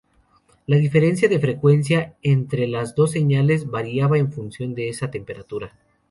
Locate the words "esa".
4.89-5.11